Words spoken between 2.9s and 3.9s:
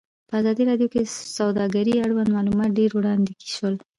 وړاندې شوي.